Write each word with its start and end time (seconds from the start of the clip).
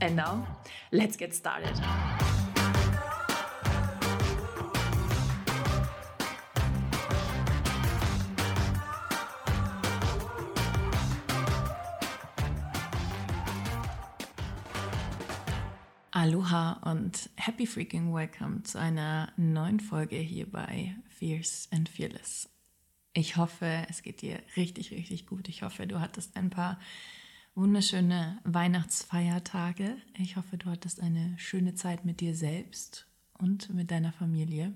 And 0.00 0.14
now, 0.14 0.46
let's 0.92 1.16
get 1.16 1.34
started. 1.34 1.74
Aloha 16.12 16.80
und 16.84 17.28
happy 17.36 17.66
freaking 17.66 18.12
welcome 18.12 18.62
zu 18.62 18.78
einer 18.78 19.32
neuen 19.36 19.80
Folge 19.80 20.16
hier 20.16 20.46
bei 20.50 20.94
Fierce 21.08 21.68
and 21.72 21.88
Fearless. 21.88 22.48
Ich 23.14 23.36
hoffe, 23.36 23.84
es 23.88 24.02
geht 24.02 24.22
dir 24.22 24.40
richtig, 24.56 24.92
richtig 24.92 25.26
gut. 25.26 25.48
Ich 25.48 25.62
hoffe, 25.62 25.88
du 25.88 26.00
hattest 26.00 26.36
ein 26.36 26.50
paar 26.50 26.78
wunderschöne 27.58 28.38
Weihnachtsfeiertage. 28.44 29.96
Ich 30.16 30.36
hoffe, 30.36 30.56
du 30.56 30.70
hattest 30.70 31.00
eine 31.00 31.36
schöne 31.38 31.74
Zeit 31.74 32.04
mit 32.04 32.20
dir 32.20 32.34
selbst 32.34 33.08
und 33.36 33.74
mit 33.74 33.90
deiner 33.90 34.12
Familie. 34.12 34.72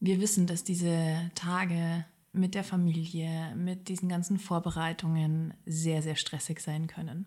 Wir 0.00 0.20
wissen, 0.20 0.46
dass 0.46 0.64
diese 0.64 1.30
Tage 1.34 2.06
mit 2.32 2.54
der 2.54 2.64
Familie, 2.64 3.54
mit 3.56 3.88
diesen 3.88 4.08
ganzen 4.08 4.38
Vorbereitungen 4.38 5.52
sehr, 5.66 6.00
sehr 6.00 6.16
stressig 6.16 6.60
sein 6.60 6.86
können. 6.86 7.26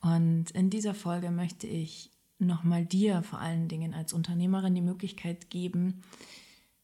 Und 0.00 0.50
in 0.52 0.70
dieser 0.70 0.94
Folge 0.94 1.30
möchte 1.30 1.66
ich 1.66 2.10
nochmal 2.38 2.86
dir 2.86 3.22
vor 3.22 3.40
allen 3.40 3.68
Dingen 3.68 3.92
als 3.92 4.14
Unternehmerin 4.14 4.74
die 4.74 4.80
Möglichkeit 4.80 5.50
geben, 5.50 6.02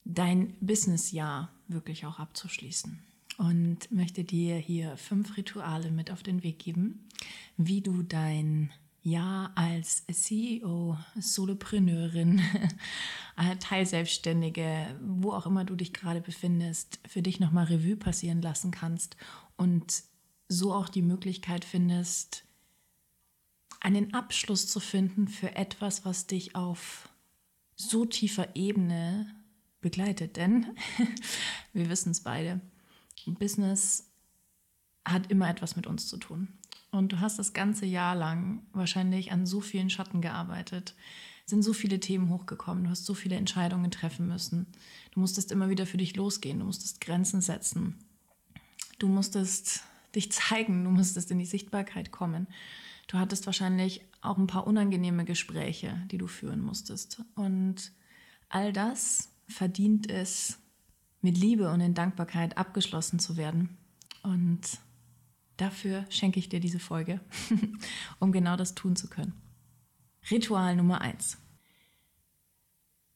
dein 0.05 0.55
Businessjahr 0.61 1.51
wirklich 1.69 2.05
auch 2.05 2.19
abzuschließen 2.19 3.03
und 3.39 3.91
möchte 3.91 4.25
dir 4.25 4.57
hier 4.57 4.97
fünf 4.97 5.37
Rituale 5.37 5.91
mit 5.91 6.11
auf 6.11 6.23
den 6.23 6.43
Weg 6.43 6.59
geben, 6.61 7.09
wie 7.57 7.81
du 7.81 8.03
dein 8.03 8.71
Jahr 9.03 9.53
als 9.55 10.07
CEO, 10.11 10.97
Solopreneurin, 11.19 12.41
Teilselbstständige, 13.61 14.99
wo 15.03 15.33
auch 15.33 15.47
immer 15.47 15.65
du 15.65 15.77
dich 15.77 15.93
gerade 15.93 16.23
befindest, 16.23 17.01
für 17.07 17.21
dich 17.21 17.39
nochmal 17.39 17.67
Revue 17.67 17.97
passieren 17.97 18.41
lassen 18.41 18.71
kannst 18.71 19.17
und 19.57 20.05
so 20.49 20.73
auch 20.73 20.89
die 20.89 21.03
Möglichkeit 21.03 21.65
findest, 21.65 22.45
einen 23.81 24.15
Abschluss 24.15 24.67
zu 24.67 24.81
finden 24.81 25.29
für 25.29 25.55
etwas, 25.55 26.07
was 26.07 26.27
dich 26.27 26.57
auf 26.57 27.11
so 27.77 28.07
tiefer 28.07 28.57
Ebene 28.57 29.27
begleitet. 29.83 30.37
Denn 30.39 30.75
wir 31.75 31.91
wissen 31.91 32.13
es 32.13 32.23
beide, 32.23 32.63
Business 33.33 34.11
hat 35.05 35.31
immer 35.31 35.49
etwas 35.49 35.77
mit 35.77 35.87
uns 35.87 36.09
zu 36.09 36.17
tun. 36.17 36.49
Und 36.91 37.13
du 37.13 37.21
hast 37.21 37.39
das 37.39 37.53
ganze 37.53 37.87
Jahr 37.87 38.15
lang 38.15 38.63
wahrscheinlich 38.73 39.33
an 39.33 39.47
so 39.47 39.61
vielen 39.61 39.91
Schatten 39.91 40.21
gearbeitet, 40.21 40.95
sind 41.47 41.63
so 41.63 41.73
viele 41.73 42.01
Themen 42.01 42.31
hochgekommen, 42.31 42.85
du 42.85 42.91
hast 42.91 43.05
so 43.05 43.15
viele 43.15 43.37
Entscheidungen 43.37 43.91
treffen 43.91 44.29
müssen. 44.29 44.67
Du 45.13 45.21
musstest 45.21 45.53
immer 45.53 45.69
wieder 45.69 45.87
für 45.87 45.99
dich 45.99 46.17
losgehen, 46.17 46.61
du 46.61 46.65
musstest 46.65 47.01
Grenzen 47.01 47.41
setzen. 47.41 47.99
Du 48.99 49.09
musstest 49.09 49.83
dich 50.15 50.31
zeigen, 50.33 50.85
du 50.85 50.91
musstest 50.91 51.31
in 51.31 51.39
die 51.39 51.45
Sichtbarkeit 51.45 52.13
kommen. 52.13 52.47
Du 53.09 53.19
hattest 53.19 53.45
wahrscheinlich 53.47 54.03
auch 54.23 54.39
ein 54.39 54.47
paar 54.47 54.67
unangenehme 54.67 55.25
Gespräche, 55.25 56.01
die 56.11 56.19
du 56.19 56.27
führen 56.27 56.63
musstest. 56.63 57.23
Und 57.35 57.93
all 58.49 58.73
das 58.73 59.31
verdient 59.47 60.11
es, 60.11 60.59
mit 61.25 61.39
Liebe 61.39 61.71
und 61.71 61.81
in 61.81 61.95
Dankbarkeit 61.95 62.59
abgeschlossen 62.59 63.19
zu 63.19 63.39
werden. 63.39 63.79
Und 64.23 64.61
dafür 65.57 66.05
schenke 66.11 66.39
ich 66.39 66.51
dir 66.51 66.61
diese 66.61 66.79
Folge, 66.79 67.19
um 68.21 68.31
genau 68.31 68.57
das 68.57 68.75
tun 68.75 68.95
zu 68.95 69.09
können. 69.09 69.33
Ritual 70.31 70.77
Nummer 70.77 71.01
eins: 71.01 71.39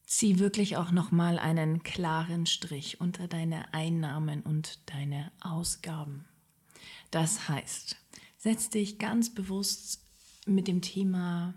Zieh 0.07 0.39
wirklich 0.39 0.79
auch 0.79 0.91
nochmal 0.91 1.39
einen 1.39 1.83
klaren 1.83 2.47
Strich 2.47 2.99
unter 2.99 3.29
deine 3.29 3.75
Einnahmen 3.75 4.41
und 4.41 4.91
deine 4.91 5.31
Ausgaben. 5.41 6.25
Das 7.11 7.49
heißt, 7.51 7.97
setz 8.39 8.71
dich 8.71 8.99
ganz 8.99 9.35
bewusst 9.35 10.03
mit 10.47 10.67
dem 10.67 10.81
Thema 10.81 11.53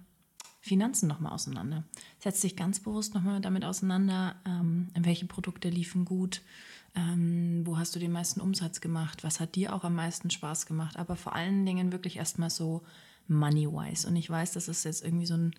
Finanzen 0.61 1.07
nochmal 1.07 1.33
auseinander. 1.33 1.83
Setz 2.19 2.41
dich 2.41 2.55
ganz 2.55 2.79
bewusst 2.79 3.15
nochmal 3.15 3.41
damit 3.41 3.65
auseinander, 3.65 4.35
ähm, 4.45 4.89
welche 4.93 5.25
Produkte 5.25 5.69
liefen 5.69 6.05
gut, 6.05 6.41
ähm, 6.95 7.63
wo 7.65 7.77
hast 7.77 7.95
du 7.95 7.99
den 7.99 8.11
meisten 8.11 8.39
Umsatz 8.41 8.79
gemacht, 8.79 9.23
was 9.23 9.39
hat 9.39 9.55
dir 9.55 9.73
auch 9.73 9.83
am 9.83 9.95
meisten 9.95 10.29
Spaß 10.29 10.67
gemacht, 10.67 10.97
aber 10.97 11.15
vor 11.15 11.35
allen 11.35 11.65
Dingen 11.65 11.91
wirklich 11.91 12.17
erstmal 12.17 12.51
so 12.51 12.83
money-wise. 13.27 14.07
Und 14.07 14.15
ich 14.15 14.29
weiß, 14.29 14.51
das 14.51 14.67
ist 14.67 14.83
jetzt 14.83 15.03
irgendwie 15.03 15.25
so 15.25 15.33
ein, 15.33 15.55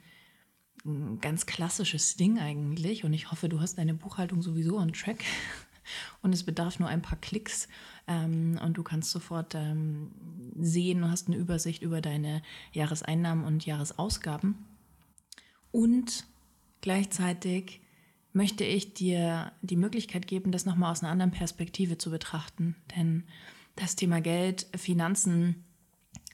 ein 0.85 1.21
ganz 1.21 1.47
klassisches 1.47 2.17
Ding 2.17 2.39
eigentlich 2.39 3.03
und 3.05 3.13
ich 3.13 3.33
hoffe, 3.33 3.49
du 3.49 3.61
hast 3.61 3.79
deine 3.79 3.95
Buchhaltung 3.95 4.41
sowieso 4.41 4.79
on 4.79 4.93
track. 4.93 5.25
Und 6.23 6.33
es 6.33 6.45
bedarf 6.45 6.79
nur 6.79 6.89
ein 6.89 7.03
paar 7.03 7.19
Klicks 7.19 7.67
ähm, 8.07 8.57
und 8.65 8.75
du 8.75 8.85
kannst 8.85 9.11
sofort 9.11 9.57
ähm, 9.57 10.13
sehen, 10.57 11.01
du 11.01 11.11
hast 11.11 11.27
eine 11.27 11.37
Übersicht 11.37 11.83
über 11.83 12.01
deine 12.01 12.41
Jahreseinnahmen 12.71 13.45
und 13.45 13.67
Jahresausgaben. 13.67 14.55
Und 15.73 16.25
gleichzeitig 16.81 17.81
möchte 18.33 18.65
ich 18.65 18.95
dir 18.95 19.53
die 19.63 19.77
Möglichkeit 19.77 20.27
geben, 20.27 20.53
das 20.53 20.65
nochmal 20.65 20.93
aus 20.93 21.03
einer 21.03 21.13
anderen 21.13 21.33
Perspektive 21.33 21.99
zu 21.99 22.11
betrachten. 22.11 22.77
Denn 22.97 23.25
das 23.77 23.97
Thema 23.97 24.21
Geld, 24.21 24.67
Finanzen, 24.77 25.65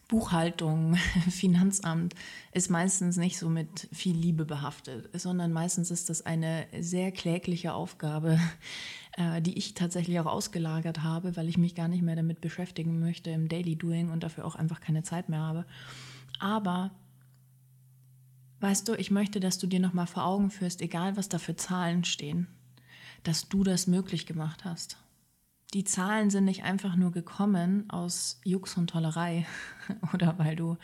Buchhaltung, 0.09 0.97
Finanzamt 1.31 2.15
ist 2.53 2.71
meistens 2.71 3.17
nicht 3.17 3.39
so 3.39 3.49
mit 3.49 3.89
viel 3.93 4.17
Liebe 4.17 4.45
behaftet, 4.45 5.09
sondern 5.13 5.53
meistens 5.53 5.91
ist 5.91 6.09
das 6.09 6.25
eine 6.25 6.67
sehr 6.81 7.13
klägliche 7.13 7.75
Aufgabe, 7.75 8.41
äh, 9.17 9.43
die 9.43 9.59
ich 9.59 9.75
tatsächlich 9.75 10.19
auch 10.21 10.27
ausgelagert 10.27 11.03
habe, 11.03 11.37
weil 11.37 11.49
ich 11.49 11.59
mich 11.59 11.75
gar 11.75 11.89
nicht 11.89 12.03
mehr 12.03 12.17
damit 12.17 12.41
beschäftigen 12.41 12.99
möchte 13.01 13.31
im 13.31 13.49
Daily 13.49 13.77
Doing 13.77 14.11
und 14.11 14.23
dafür 14.23 14.47
auch 14.47 14.55
einfach 14.55 14.81
keine 14.81 15.03
Zeit 15.03 15.29
mehr 15.29 15.41
habe. 15.41 15.67
Aber 16.41 16.91
Weißt 18.61 18.89
du, 18.89 18.95
ich 18.95 19.11
möchte, 19.11 19.41
dass 19.41 19.59
du 19.59 19.67
dir 19.67 19.81
nochmal 19.81 20.07
vor 20.07 20.25
Augen 20.25 20.51
führst, 20.51 20.83
egal 20.83 21.17
was 21.17 21.29
da 21.29 21.39
für 21.39 21.55
Zahlen 21.55 22.05
stehen, 22.05 22.49
dass 23.23 23.49
du 23.49 23.63
das 23.63 23.87
möglich 23.87 24.27
gemacht 24.27 24.65
hast. 24.65 24.97
Die 25.75 25.85
Zahlen 25.85 26.31
sind 26.31 26.45
nicht 26.45 26.65
einfach 26.65 26.97
nur 26.97 27.13
gekommen 27.13 27.89
aus 27.91 28.41
Jux 28.43 28.77
und 28.77 28.91
Tollerei 28.91 29.47
oder 30.13 30.39
weil 30.39 30.57
du, 30.57 30.77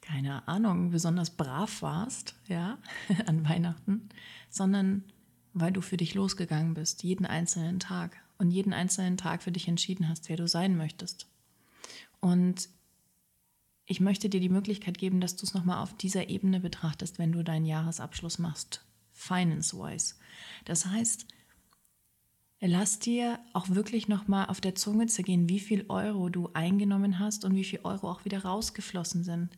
keine 0.00 0.46
Ahnung, 0.48 0.90
besonders 0.90 1.30
brav 1.30 1.82
warst, 1.82 2.34
ja, 2.46 2.78
an 3.26 3.46
Weihnachten, 3.48 4.08
sondern 4.48 5.04
weil 5.54 5.72
du 5.72 5.82
für 5.82 5.98
dich 5.98 6.14
losgegangen 6.14 6.72
bist, 6.72 7.02
jeden 7.02 7.26
einzelnen 7.26 7.78
Tag 7.78 8.16
und 8.38 8.50
jeden 8.50 8.72
einzelnen 8.72 9.18
Tag 9.18 9.42
für 9.42 9.52
dich 9.52 9.68
entschieden 9.68 10.08
hast, 10.08 10.28
wer 10.28 10.36
du 10.36 10.48
sein 10.48 10.76
möchtest. 10.76 11.26
Und 12.20 12.68
ich 13.86 14.00
möchte 14.00 14.28
dir 14.28 14.40
die 14.40 14.48
Möglichkeit 14.48 14.98
geben, 14.98 15.20
dass 15.20 15.36
du 15.36 15.44
es 15.44 15.54
nochmal 15.54 15.82
auf 15.82 15.96
dieser 15.96 16.28
Ebene 16.28 16.60
betrachtest, 16.60 17.18
wenn 17.18 17.32
du 17.32 17.42
deinen 17.42 17.66
Jahresabschluss 17.66 18.38
machst, 18.38 18.84
finance-wise. 19.12 20.14
Das 20.64 20.86
heißt, 20.86 21.26
lass 22.60 23.00
dir 23.00 23.40
auch 23.52 23.68
wirklich 23.70 24.08
nochmal 24.08 24.46
auf 24.46 24.60
der 24.60 24.76
Zunge 24.76 25.06
zergehen, 25.06 25.48
wie 25.48 25.60
viel 25.60 25.84
Euro 25.88 26.28
du 26.28 26.50
eingenommen 26.54 27.18
hast 27.18 27.44
und 27.44 27.54
wie 27.54 27.64
viel 27.64 27.80
Euro 27.82 28.10
auch 28.10 28.24
wieder 28.24 28.44
rausgeflossen 28.44 29.24
sind, 29.24 29.50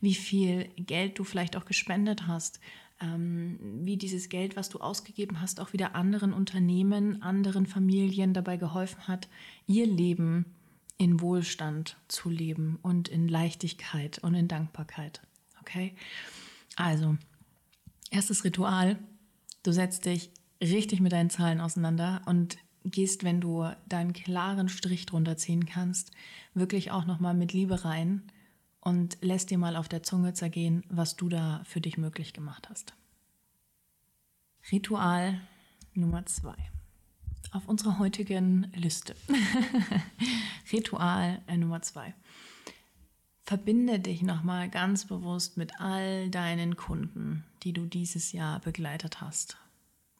wie 0.00 0.14
viel 0.14 0.68
Geld 0.76 1.18
du 1.18 1.24
vielleicht 1.24 1.56
auch 1.56 1.64
gespendet 1.64 2.26
hast, 2.26 2.60
ähm, 3.00 3.58
wie 3.82 3.96
dieses 3.96 4.28
Geld, 4.28 4.56
was 4.56 4.68
du 4.68 4.78
ausgegeben 4.78 5.40
hast, 5.40 5.58
auch 5.58 5.72
wieder 5.72 5.94
anderen 5.94 6.34
Unternehmen, 6.34 7.22
anderen 7.22 7.66
Familien 7.66 8.34
dabei 8.34 8.58
geholfen 8.58 9.08
hat, 9.08 9.28
ihr 9.66 9.86
Leben 9.86 10.44
in 11.00 11.22
Wohlstand 11.22 11.96
zu 12.08 12.28
leben 12.28 12.78
und 12.82 13.08
in 13.08 13.26
Leichtigkeit 13.26 14.18
und 14.18 14.34
in 14.34 14.48
Dankbarkeit. 14.48 15.22
Okay? 15.62 15.94
Also, 16.76 17.16
erstes 18.10 18.44
Ritual. 18.44 18.98
Du 19.62 19.72
setzt 19.72 20.04
dich 20.04 20.30
richtig 20.60 21.00
mit 21.00 21.12
deinen 21.12 21.30
Zahlen 21.30 21.62
auseinander 21.62 22.20
und 22.26 22.58
gehst, 22.84 23.24
wenn 23.24 23.40
du 23.40 23.66
deinen 23.88 24.12
klaren 24.12 24.68
Strich 24.68 25.06
drunter 25.06 25.38
ziehen 25.38 25.64
kannst, 25.64 26.10
wirklich 26.52 26.90
auch 26.90 27.06
nochmal 27.06 27.32
mit 27.32 27.54
Liebe 27.54 27.82
rein 27.82 28.30
und 28.80 29.16
lässt 29.22 29.48
dir 29.48 29.56
mal 29.56 29.76
auf 29.76 29.88
der 29.88 30.02
Zunge 30.02 30.34
zergehen, 30.34 30.84
was 30.90 31.16
du 31.16 31.30
da 31.30 31.62
für 31.64 31.80
dich 31.80 31.96
möglich 31.96 32.34
gemacht 32.34 32.68
hast. 32.68 32.92
Ritual 34.70 35.40
Nummer 35.94 36.26
zwei 36.26 36.70
auf 37.52 37.68
unserer 37.68 37.98
heutigen 37.98 38.70
Liste. 38.74 39.14
Ritual 40.72 41.40
äh, 41.46 41.56
Nummer 41.56 41.82
zwei. 41.82 42.14
Verbinde 43.42 43.98
dich 43.98 44.22
nochmal 44.22 44.68
ganz 44.68 45.06
bewusst 45.06 45.56
mit 45.56 45.80
all 45.80 46.30
deinen 46.30 46.76
Kunden, 46.76 47.44
die 47.64 47.72
du 47.72 47.84
dieses 47.86 48.32
Jahr 48.32 48.60
begleitet 48.60 49.20
hast. 49.20 49.56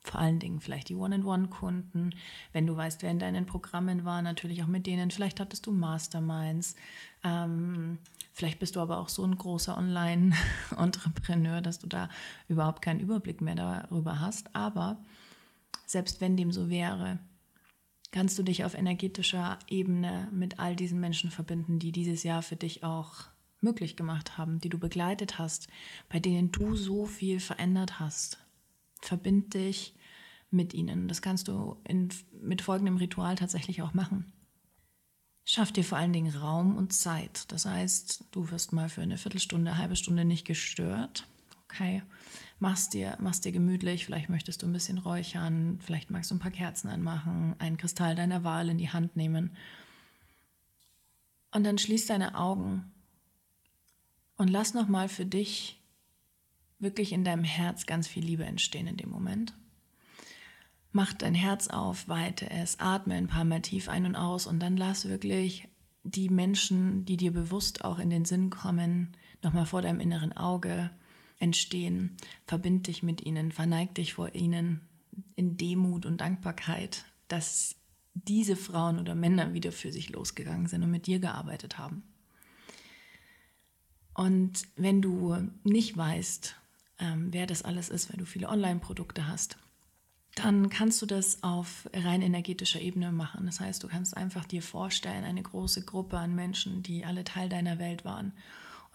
Vor 0.03 0.19
allen 0.19 0.39
Dingen 0.39 0.59
vielleicht 0.59 0.89
die 0.89 0.95
One-on-One-Kunden, 0.95 2.15
wenn 2.53 2.67
du 2.67 2.75
weißt, 2.75 3.03
wer 3.03 3.11
in 3.11 3.19
deinen 3.19 3.45
Programmen 3.45 4.03
war, 4.03 4.21
natürlich 4.23 4.63
auch 4.63 4.67
mit 4.67 4.87
denen. 4.87 5.11
Vielleicht 5.11 5.39
hattest 5.39 5.67
du 5.67 5.71
Masterminds. 5.71 6.75
Ähm, 7.23 7.99
vielleicht 8.33 8.59
bist 8.59 8.75
du 8.75 8.79
aber 8.79 8.97
auch 8.97 9.09
so 9.09 9.23
ein 9.23 9.37
großer 9.37 9.77
Online-Entrepreneur, 9.77 11.61
dass 11.61 11.77
du 11.77 11.87
da 11.87 12.09
überhaupt 12.49 12.81
keinen 12.81 12.99
Überblick 12.99 13.41
mehr 13.41 13.55
darüber 13.55 14.19
hast. 14.19 14.55
Aber 14.55 14.97
selbst 15.91 16.21
wenn 16.21 16.37
dem 16.37 16.51
so 16.51 16.69
wäre, 16.69 17.19
kannst 18.11 18.37
du 18.37 18.43
dich 18.43 18.63
auf 18.63 18.73
energetischer 18.73 19.59
Ebene 19.67 20.29
mit 20.31 20.59
all 20.59 20.75
diesen 20.75 20.99
Menschen 20.99 21.31
verbinden, 21.31 21.79
die 21.79 21.91
dieses 21.91 22.23
Jahr 22.23 22.41
für 22.41 22.55
dich 22.55 22.83
auch 22.83 23.25
möglich 23.61 23.95
gemacht 23.95 24.37
haben, 24.37 24.59
die 24.59 24.69
du 24.69 24.77
begleitet 24.77 25.37
hast, 25.37 25.67
bei 26.09 26.19
denen 26.19 26.51
du 26.51 26.75
so 26.75 27.05
viel 27.05 27.39
verändert 27.39 27.99
hast. 27.99 28.39
Verbind 29.01 29.53
dich 29.53 29.95
mit 30.49 30.73
ihnen. 30.73 31.07
Das 31.07 31.21
kannst 31.21 31.47
du 31.47 31.77
in, 31.87 32.09
mit 32.41 32.61
folgendem 32.61 32.97
Ritual 32.97 33.35
tatsächlich 33.35 33.81
auch 33.81 33.93
machen. 33.93 34.31
Schaff 35.45 35.71
dir 35.71 35.83
vor 35.83 35.97
allen 35.97 36.13
Dingen 36.13 36.35
Raum 36.35 36.75
und 36.75 36.93
Zeit. 36.93 37.51
Das 37.51 37.65
heißt, 37.65 38.25
du 38.31 38.51
wirst 38.51 38.73
mal 38.73 38.89
für 38.89 39.01
eine 39.01 39.17
Viertelstunde, 39.17 39.71
eine 39.71 39.79
halbe 39.79 39.95
Stunde 39.95 40.25
nicht 40.25 40.45
gestört. 40.45 41.27
Okay 41.71 42.03
machst 42.61 42.93
dir, 42.93 43.17
machst 43.19 43.43
dir 43.43 43.51
gemütlich, 43.51 44.05
vielleicht 44.05 44.29
möchtest 44.29 44.61
du 44.61 44.67
ein 44.67 44.71
bisschen 44.71 44.99
räuchern, 44.99 45.79
vielleicht 45.83 46.11
magst 46.11 46.29
du 46.29 46.35
ein 46.35 46.39
paar 46.39 46.51
Kerzen 46.51 46.89
anmachen, 46.89 47.55
einen 47.57 47.77
Kristall 47.77 48.15
deiner 48.15 48.43
Wahl 48.43 48.69
in 48.69 48.77
die 48.77 48.91
Hand 48.91 49.15
nehmen. 49.15 49.57
Und 51.51 51.63
dann 51.63 51.79
schließ 51.79 52.05
deine 52.05 52.35
Augen 52.35 52.91
und 54.37 54.47
lass 54.47 54.75
nochmal 54.75 55.09
für 55.09 55.25
dich 55.25 55.81
wirklich 56.77 57.13
in 57.13 57.23
deinem 57.23 57.43
Herz 57.43 57.87
ganz 57.87 58.07
viel 58.07 58.23
Liebe 58.23 58.45
entstehen 58.45 58.85
in 58.85 58.97
dem 58.97 59.09
Moment. 59.09 59.55
Mach 60.91 61.13
dein 61.13 61.35
Herz 61.35 61.67
auf, 61.67 62.07
weite 62.07 62.47
es, 62.51 62.79
atme 62.79 63.15
ein 63.15 63.27
paar 63.27 63.43
Mal 63.43 63.61
tief 63.61 63.89
ein 63.89 64.05
und 64.05 64.15
aus 64.15 64.45
und 64.45 64.59
dann 64.59 64.77
lass 64.77 65.09
wirklich 65.09 65.67
die 66.03 66.29
Menschen, 66.29 67.05
die 67.05 67.17
dir 67.17 67.33
bewusst 67.33 67.83
auch 67.83 67.97
in 67.97 68.11
den 68.11 68.25
Sinn 68.25 68.51
kommen, 68.51 69.17
nochmal 69.41 69.65
vor 69.65 69.81
deinem 69.81 69.99
inneren 69.99 70.33
Auge 70.33 70.91
entstehen. 71.41 72.17
Verbind 72.45 72.87
dich 72.87 73.03
mit 73.03 73.25
ihnen, 73.25 73.51
verneig 73.51 73.95
dich 73.95 74.13
vor 74.13 74.33
ihnen 74.35 74.81
in 75.35 75.57
Demut 75.57 76.05
und 76.05 76.21
Dankbarkeit, 76.21 77.05
dass 77.27 77.75
diese 78.13 78.55
Frauen 78.55 78.99
oder 78.99 79.15
Männer 79.15 79.53
wieder 79.53 79.71
für 79.71 79.91
sich 79.91 80.09
losgegangen 80.09 80.67
sind 80.67 80.83
und 80.83 80.91
mit 80.91 81.07
dir 81.07 81.19
gearbeitet 81.19 81.77
haben. 81.77 82.03
Und 84.13 84.63
wenn 84.75 85.01
du 85.01 85.37
nicht 85.63 85.95
weißt, 85.95 86.55
ähm, 86.99 87.29
wer 87.31 87.47
das 87.47 87.63
alles 87.63 87.89
ist, 87.89 88.11
weil 88.11 88.17
du 88.17 88.25
viele 88.25 88.49
Online-Produkte 88.49 89.27
hast, 89.27 89.57
dann 90.35 90.69
kannst 90.69 91.01
du 91.01 91.05
das 91.05 91.43
auf 91.43 91.89
rein 91.93 92.21
energetischer 92.21 92.79
Ebene 92.79 93.11
machen. 93.11 93.45
Das 93.45 93.59
heißt, 93.59 93.83
du 93.83 93.87
kannst 93.87 94.15
einfach 94.15 94.45
dir 94.45 94.61
vorstellen, 94.61 95.23
eine 95.23 95.41
große 95.41 95.83
Gruppe 95.83 96.17
an 96.17 96.35
Menschen, 96.35 96.83
die 96.83 97.05
alle 97.05 97.23
Teil 97.23 97.49
deiner 97.49 97.79
Welt 97.79 98.05
waren 98.05 98.33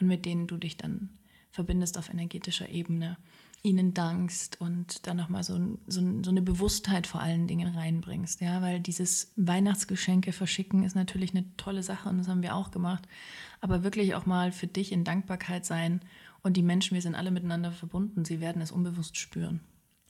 und 0.00 0.06
mit 0.06 0.24
denen 0.24 0.46
du 0.46 0.56
dich 0.56 0.76
dann 0.76 1.10
verbindest 1.56 1.98
auf 1.98 2.10
energetischer 2.10 2.68
Ebene, 2.68 3.16
ihnen 3.62 3.94
dankst 3.94 4.60
und 4.60 5.06
dann 5.06 5.16
nochmal 5.16 5.42
so, 5.42 5.58
so, 5.88 6.00
so 6.22 6.30
eine 6.30 6.42
Bewusstheit 6.42 7.06
vor 7.06 7.20
allen 7.20 7.48
Dingen 7.48 7.74
reinbringst. 7.74 8.40
Ja, 8.40 8.62
weil 8.62 8.78
dieses 8.78 9.32
Weihnachtsgeschenke 9.36 10.32
verschicken 10.32 10.84
ist 10.84 10.94
natürlich 10.94 11.30
eine 11.34 11.44
tolle 11.56 11.82
Sache 11.82 12.08
und 12.08 12.18
das 12.18 12.28
haben 12.28 12.42
wir 12.42 12.54
auch 12.54 12.70
gemacht. 12.70 13.08
Aber 13.60 13.82
wirklich 13.82 14.14
auch 14.14 14.26
mal 14.26 14.52
für 14.52 14.68
dich 14.68 14.92
in 14.92 15.02
Dankbarkeit 15.02 15.64
sein 15.64 16.00
und 16.42 16.56
die 16.56 16.62
Menschen, 16.62 16.94
wir 16.94 17.02
sind 17.02 17.16
alle 17.16 17.32
miteinander 17.32 17.72
verbunden, 17.72 18.24
sie 18.24 18.40
werden 18.40 18.62
es 18.62 18.70
unbewusst 18.70 19.16
spüren. 19.16 19.60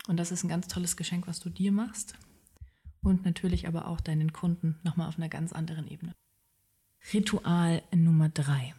Und 0.09 0.19
das 0.19 0.33
ist 0.33 0.45
ein 0.45 0.49
ganz 0.49 0.69
tolles 0.69 0.97
Geschenk, 0.97 1.27
was 1.27 1.41
du 1.41 1.49
dir 1.49 1.73
machst 1.73 2.15
und 3.01 3.25
natürlich 3.25 3.69
aber 3.69 3.87
auch 3.87 4.01
deinen 4.01 4.33
Kunden 4.33 4.77
nochmal 4.83 5.09
auf 5.09 5.17
einer 5.17 5.29
ganz 5.29 5.53
anderen 5.53 5.89
Ebene. 5.89 6.13
Ritual 7.13 7.83
Nummer 7.95 8.29
drei 8.29 8.75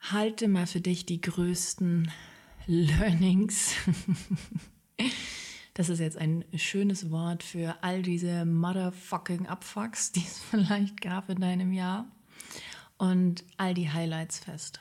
halte 0.00 0.48
mal 0.48 0.66
für 0.66 0.80
dich 0.80 1.06
die 1.06 1.20
größten 1.20 2.10
Learnings. 2.66 3.74
Das 5.74 5.88
ist 5.88 6.00
jetzt 6.00 6.18
ein 6.18 6.44
schönes 6.56 7.10
Wort 7.10 7.42
für 7.42 7.82
all 7.82 8.02
diese 8.02 8.44
motherfucking 8.44 9.46
Abfucks, 9.46 10.12
die 10.12 10.20
es 10.20 10.38
vielleicht 10.50 11.00
gab 11.00 11.30
in 11.30 11.40
deinem 11.40 11.72
Jahr. 11.72 12.06
Und 12.98 13.44
all 13.56 13.72
die 13.72 13.90
Highlights 13.90 14.40
fest. 14.40 14.80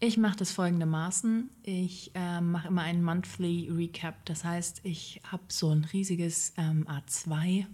Ich 0.00 0.18
mache 0.18 0.38
das 0.38 0.50
folgendermaßen. 0.50 1.50
Ich 1.62 2.10
äh, 2.16 2.40
mache 2.40 2.66
immer 2.68 2.82
einen 2.82 3.04
Monthly 3.04 3.68
Recap. 3.70 4.24
Das 4.24 4.42
heißt, 4.42 4.80
ich 4.82 5.20
habe 5.30 5.44
so 5.46 5.70
ein 5.70 5.84
riesiges 5.84 6.52
ähm, 6.56 6.88
A2 6.88 7.66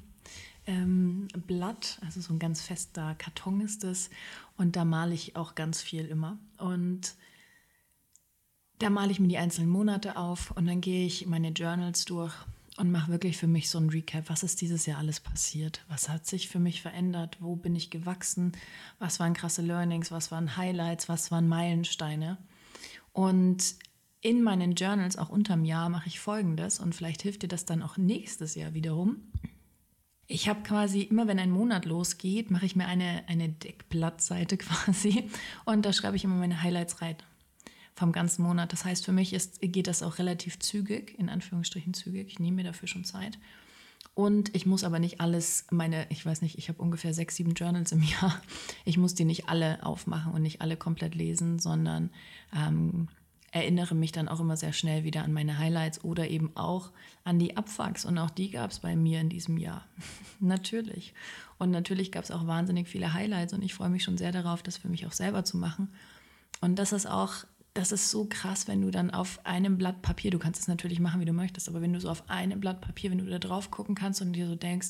ähm, 0.68 1.28
Blatt, 1.46 1.98
also 2.04 2.20
so 2.20 2.32
ein 2.32 2.38
ganz 2.38 2.60
fester 2.60 3.14
Karton 3.16 3.60
ist 3.60 3.82
es. 3.82 4.10
Und 4.56 4.76
da 4.76 4.84
male 4.84 5.14
ich 5.14 5.34
auch 5.34 5.54
ganz 5.54 5.82
viel 5.82 6.04
immer. 6.04 6.38
Und 6.58 7.14
da 8.78 8.90
male 8.90 9.10
ich 9.10 9.18
mir 9.18 9.28
die 9.28 9.38
einzelnen 9.38 9.70
Monate 9.70 10.16
auf 10.16 10.52
und 10.52 10.66
dann 10.66 10.80
gehe 10.80 11.04
ich 11.04 11.26
meine 11.26 11.48
Journals 11.48 12.04
durch 12.04 12.32
und 12.76 12.92
mache 12.92 13.10
wirklich 13.10 13.36
für 13.36 13.48
mich 13.48 13.70
so 13.70 13.78
ein 13.78 13.88
Recap. 13.88 14.28
Was 14.28 14.44
ist 14.44 14.60
dieses 14.60 14.86
Jahr 14.86 14.98
alles 14.98 15.18
passiert? 15.18 15.84
Was 15.88 16.08
hat 16.08 16.26
sich 16.26 16.48
für 16.48 16.60
mich 16.60 16.82
verändert? 16.82 17.38
Wo 17.40 17.56
bin 17.56 17.74
ich 17.74 17.90
gewachsen? 17.90 18.52
Was 19.00 19.18
waren 19.18 19.34
krasse 19.34 19.62
Learnings? 19.62 20.12
Was 20.12 20.30
waren 20.30 20.56
Highlights? 20.56 21.08
Was 21.08 21.32
waren 21.32 21.48
Meilensteine? 21.48 22.38
Und 23.12 23.74
in 24.20 24.42
meinen 24.42 24.74
Journals, 24.74 25.16
auch 25.16 25.30
unterm 25.30 25.64
Jahr, 25.64 25.88
mache 25.88 26.08
ich 26.08 26.20
folgendes 26.20 26.78
und 26.78 26.94
vielleicht 26.94 27.22
hilft 27.22 27.42
dir 27.42 27.48
das 27.48 27.64
dann 27.64 27.82
auch 27.82 27.96
nächstes 27.96 28.54
Jahr 28.54 28.74
wiederum. 28.74 29.22
Ich 30.30 30.48
habe 30.48 30.62
quasi 30.62 31.00
immer, 31.00 31.26
wenn 31.26 31.38
ein 31.38 31.50
Monat 31.50 31.86
losgeht, 31.86 32.50
mache 32.50 32.66
ich 32.66 32.76
mir 32.76 32.86
eine, 32.86 33.24
eine 33.28 33.48
Deckblattseite 33.48 34.56
quasi 34.58 35.30
und 35.64 35.84
da 35.84 35.92
schreibe 35.92 36.16
ich 36.16 36.24
immer 36.24 36.36
meine 36.36 36.62
Highlights 36.62 37.00
rein 37.00 37.16
vom 37.94 38.12
ganzen 38.12 38.42
Monat. 38.42 38.72
Das 38.72 38.84
heißt, 38.84 39.04
für 39.04 39.12
mich 39.12 39.32
ist, 39.32 39.60
geht 39.60 39.88
das 39.88 40.02
auch 40.02 40.18
relativ 40.18 40.58
zügig, 40.60 41.18
in 41.18 41.28
Anführungsstrichen 41.28 41.94
zügig. 41.94 42.28
Ich 42.28 42.38
nehme 42.38 42.56
mir 42.56 42.64
dafür 42.64 42.86
schon 42.86 43.04
Zeit. 43.04 43.38
Und 44.14 44.54
ich 44.54 44.66
muss 44.66 44.84
aber 44.84 44.98
nicht 44.98 45.20
alles, 45.20 45.66
meine, 45.70 46.06
ich 46.10 46.24
weiß 46.24 46.42
nicht, 46.42 46.58
ich 46.58 46.68
habe 46.68 46.82
ungefähr 46.82 47.14
sechs, 47.14 47.36
sieben 47.36 47.54
Journals 47.54 47.92
im 47.92 48.02
Jahr. 48.20 48.40
Ich 48.84 48.98
muss 48.98 49.14
die 49.14 49.24
nicht 49.24 49.48
alle 49.48 49.84
aufmachen 49.84 50.32
und 50.32 50.42
nicht 50.42 50.60
alle 50.60 50.76
komplett 50.76 51.14
lesen, 51.14 51.58
sondern 51.58 52.10
ähm, 52.54 53.08
erinnere 53.50 53.94
mich 53.94 54.12
dann 54.12 54.28
auch 54.28 54.40
immer 54.40 54.56
sehr 54.56 54.72
schnell 54.72 55.04
wieder 55.04 55.22
an 55.22 55.32
meine 55.32 55.58
Highlights 55.58 56.04
oder 56.04 56.28
eben 56.28 56.56
auch 56.56 56.90
an 57.24 57.38
die 57.38 57.56
Abfucks. 57.56 58.04
Und 58.04 58.18
auch 58.18 58.30
die 58.30 58.50
gab 58.50 58.70
es 58.70 58.80
bei 58.80 58.94
mir 58.94 59.20
in 59.20 59.28
diesem 59.28 59.56
Jahr. 59.56 59.86
natürlich. 60.40 61.14
Und 61.58 61.70
natürlich 61.70 62.12
gab 62.12 62.24
es 62.24 62.30
auch 62.30 62.46
wahnsinnig 62.46 62.88
viele 62.88 63.14
Highlights 63.14 63.52
und 63.52 63.62
ich 63.62 63.74
freue 63.74 63.88
mich 63.88 64.04
schon 64.04 64.18
sehr 64.18 64.32
darauf, 64.32 64.62
das 64.62 64.76
für 64.76 64.88
mich 64.88 65.06
auch 65.06 65.12
selber 65.12 65.44
zu 65.44 65.56
machen. 65.56 65.92
Und 66.60 66.78
das 66.78 66.92
ist 66.92 67.06
auch, 67.06 67.44
das 67.74 67.92
ist 67.92 68.10
so 68.10 68.26
krass, 68.28 68.68
wenn 68.68 68.82
du 68.82 68.90
dann 68.90 69.10
auf 69.10 69.44
einem 69.44 69.78
Blatt 69.78 70.02
Papier, 70.02 70.30
du 70.30 70.38
kannst 70.38 70.60
es 70.60 70.68
natürlich 70.68 71.00
machen, 71.00 71.20
wie 71.20 71.24
du 71.24 71.32
möchtest, 71.32 71.68
aber 71.68 71.80
wenn 71.80 71.92
du 71.92 72.00
so 72.00 72.10
auf 72.10 72.28
einem 72.28 72.60
Blatt 72.60 72.80
Papier, 72.80 73.10
wenn 73.10 73.18
du 73.18 73.26
da 73.26 73.38
drauf 73.38 73.70
gucken 73.70 73.94
kannst 73.94 74.20
und 74.20 74.32
dir 74.32 74.46
so 74.46 74.56
denkst, 74.56 74.88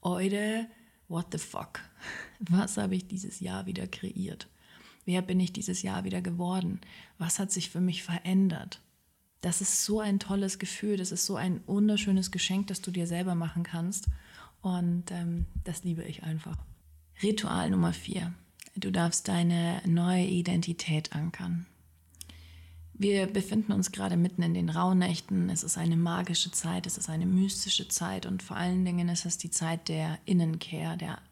Oide, 0.00 0.66
what 1.08 1.26
the 1.32 1.38
fuck? 1.38 1.80
Was 2.38 2.76
habe 2.76 2.94
ich 2.94 3.08
dieses 3.08 3.40
Jahr 3.40 3.66
wieder 3.66 3.86
kreiert? 3.86 4.48
Wer 5.08 5.22
bin 5.22 5.40
ich 5.40 5.54
dieses 5.54 5.80
Jahr 5.80 6.04
wieder 6.04 6.20
geworden? 6.20 6.82
Was 7.16 7.38
hat 7.38 7.50
sich 7.50 7.70
für 7.70 7.80
mich 7.80 8.02
verändert? 8.02 8.82
Das 9.40 9.62
ist 9.62 9.86
so 9.86 10.00
ein 10.00 10.18
tolles 10.18 10.58
Gefühl, 10.58 10.98
das 10.98 11.12
ist 11.12 11.24
so 11.24 11.36
ein 11.36 11.62
wunderschönes 11.66 12.30
Geschenk, 12.30 12.66
das 12.66 12.82
du 12.82 12.90
dir 12.90 13.06
selber 13.06 13.34
machen 13.34 13.62
kannst. 13.62 14.08
Und 14.60 15.04
ähm, 15.10 15.46
das 15.64 15.82
liebe 15.82 16.02
ich 16.02 16.24
einfach. 16.24 16.58
Ritual 17.22 17.70
Nummer 17.70 17.94
vier. 17.94 18.34
Du 18.76 18.90
darfst 18.90 19.28
deine 19.28 19.80
neue 19.86 20.26
Identität 20.26 21.14
ankern. 21.14 21.64
Wir 22.92 23.28
befinden 23.28 23.72
uns 23.72 23.92
gerade 23.92 24.18
mitten 24.18 24.42
in 24.42 24.52
den 24.52 24.68
Rauhnächten. 24.68 25.48
Es 25.48 25.62
ist 25.62 25.78
eine 25.78 25.96
magische 25.96 26.50
Zeit, 26.50 26.86
es 26.86 26.98
ist 26.98 27.08
eine 27.08 27.24
mystische 27.24 27.88
Zeit 27.88 28.26
und 28.26 28.42
vor 28.42 28.58
allen 28.58 28.84
Dingen 28.84 29.08
ist 29.08 29.24
es 29.24 29.38
die 29.38 29.50
Zeit 29.50 29.88
der 29.88 30.18
Innenkehr, 30.26 30.98
der 30.98 31.22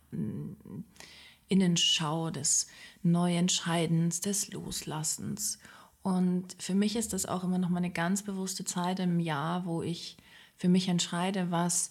Innenschau, 1.48 2.30
des 2.30 2.66
Neuentscheidens, 3.02 4.20
des 4.20 4.52
Loslassens. 4.52 5.58
Und 6.02 6.56
für 6.58 6.74
mich 6.74 6.96
ist 6.96 7.12
das 7.12 7.26
auch 7.26 7.44
immer 7.44 7.58
noch 7.58 7.68
mal 7.68 7.78
eine 7.78 7.90
ganz 7.90 8.22
bewusste 8.22 8.64
Zeit 8.64 9.00
im 9.00 9.18
Jahr, 9.20 9.66
wo 9.66 9.82
ich 9.82 10.16
für 10.56 10.68
mich 10.68 10.88
entscheide, 10.88 11.50
was 11.50 11.90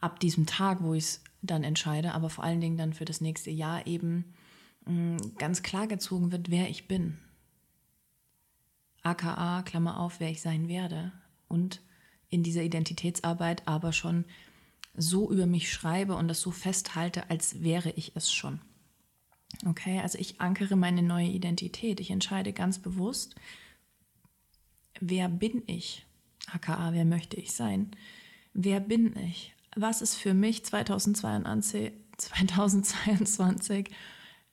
ab 0.00 0.20
diesem 0.20 0.46
Tag, 0.46 0.82
wo 0.82 0.94
ich 0.94 1.04
es 1.04 1.24
dann 1.42 1.64
entscheide, 1.64 2.14
aber 2.14 2.30
vor 2.30 2.44
allen 2.44 2.60
Dingen 2.60 2.76
dann 2.76 2.92
für 2.92 3.04
das 3.04 3.20
nächste 3.20 3.50
Jahr 3.50 3.86
eben, 3.86 4.32
mh, 4.86 5.18
ganz 5.38 5.62
klar 5.62 5.86
gezogen 5.86 6.32
wird, 6.32 6.50
wer 6.50 6.68
ich 6.68 6.88
bin. 6.88 7.18
AKA, 9.02 9.62
Klammer 9.62 9.98
auf, 9.98 10.20
wer 10.20 10.30
ich 10.30 10.40
sein 10.40 10.68
werde. 10.68 11.12
Und 11.48 11.80
in 12.28 12.42
dieser 12.42 12.62
Identitätsarbeit 12.62 13.66
aber 13.66 13.92
schon 13.92 14.24
so 14.94 15.30
über 15.30 15.46
mich 15.46 15.72
schreibe 15.72 16.14
und 16.14 16.28
das 16.28 16.40
so 16.40 16.50
festhalte, 16.50 17.30
als 17.30 17.62
wäre 17.62 17.90
ich 17.90 18.12
es 18.16 18.32
schon. 18.32 18.60
Okay, 19.66 20.00
also 20.00 20.18
ich 20.18 20.40
ankere 20.40 20.76
meine 20.76 21.02
neue 21.02 21.28
Identität. 21.28 22.00
Ich 22.00 22.10
entscheide 22.10 22.52
ganz 22.52 22.78
bewusst, 22.78 23.34
wer 25.00 25.28
bin 25.28 25.62
ich? 25.66 26.06
AKA, 26.52 26.92
wer 26.92 27.04
möchte 27.04 27.36
ich 27.36 27.52
sein? 27.52 27.90
Wer 28.52 28.80
bin 28.80 29.16
ich? 29.16 29.54
Was 29.76 30.02
ist 30.02 30.16
für 30.16 30.34
mich 30.34 30.64
2022, 30.64 31.92
2022 32.16 33.90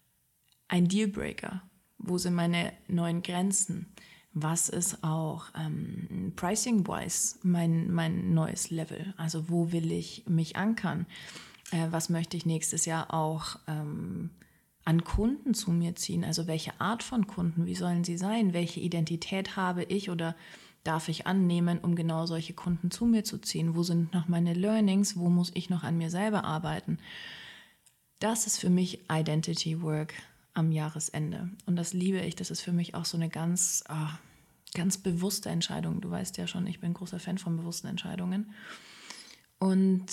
ein 0.67 0.87
Dealbreaker? 0.87 1.63
Wo 1.97 2.17
sind 2.17 2.35
meine 2.35 2.73
neuen 2.87 3.23
Grenzen? 3.23 3.87
Was 4.33 4.69
ist 4.69 5.03
auch 5.03 5.45
ähm, 5.57 6.33
pricing-wise 6.35 7.39
mein, 7.43 7.91
mein 7.91 8.33
neues 8.33 8.69
Level? 8.69 9.13
Also 9.17 9.49
wo 9.49 9.71
will 9.71 9.91
ich 9.91 10.25
mich 10.27 10.55
ankern? 10.55 11.07
Äh, 11.71 11.87
was 11.91 12.09
möchte 12.09 12.37
ich 12.37 12.45
nächstes 12.45 12.85
Jahr 12.85 13.13
auch 13.13 13.57
ähm, 13.67 14.29
an 14.85 15.03
Kunden 15.03 15.53
zu 15.53 15.71
mir 15.71 15.95
ziehen? 15.95 16.23
Also 16.23 16.47
welche 16.47 16.79
Art 16.79 17.03
von 17.03 17.27
Kunden? 17.27 17.65
Wie 17.65 17.75
sollen 17.75 18.03
sie 18.03 18.17
sein? 18.17 18.53
Welche 18.53 18.79
Identität 18.79 19.55
habe 19.55 19.83
ich 19.83 20.09
oder 20.09 20.35
darf 20.83 21.09
ich 21.09 21.27
annehmen, 21.27 21.79
um 21.79 21.95
genau 21.95 22.25
solche 22.25 22.53
Kunden 22.53 22.91
zu 22.91 23.05
mir 23.05 23.23
zu 23.23 23.39
ziehen? 23.39 23.75
Wo 23.75 23.83
sind 23.83 24.13
noch 24.13 24.27
meine 24.27 24.53
Learnings? 24.53 25.17
Wo 25.17 25.29
muss 25.29 25.51
ich 25.53 25.69
noch 25.69 25.83
an 25.83 25.97
mir 25.97 26.09
selber 26.09 26.43
arbeiten? 26.43 26.99
Das 28.19 28.47
ist 28.47 28.59
für 28.59 28.69
mich 28.69 29.01
Identity 29.11 29.81
Work 29.81 30.13
am 30.57 30.71
Jahresende. 30.71 31.49
Und 31.65 31.75
das 31.75 31.93
liebe 31.93 32.19
ich. 32.19 32.35
Das 32.35 32.51
ist 32.51 32.61
für 32.61 32.71
mich 32.71 32.95
auch 32.95 33.05
so 33.05 33.17
eine 33.17 33.29
ganz, 33.29 33.83
oh, 33.89 34.09
ganz 34.73 34.97
bewusste 34.97 35.49
Entscheidung. 35.49 36.01
Du 36.01 36.09
weißt 36.09 36.37
ja 36.37 36.47
schon, 36.47 36.67
ich 36.67 36.79
bin 36.79 36.93
großer 36.93 37.19
Fan 37.19 37.37
von 37.37 37.57
bewussten 37.57 37.87
Entscheidungen. 37.87 38.51
Und 39.59 40.05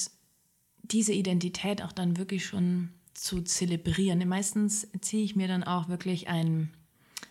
diese 0.83 1.13
Identität 1.13 1.83
auch 1.83 1.93
dann 1.93 2.17
wirklich 2.17 2.45
schon 2.45 2.91
zu 3.15 3.43
zelebrieren. 3.43 4.27
Meistens 4.29 4.87
ziehe 5.01 5.25
ich 5.25 5.35
mir 5.37 5.49
dann 5.49 5.65
auch 5.65 5.89
wirklich 5.89 6.29
ein 6.29 6.71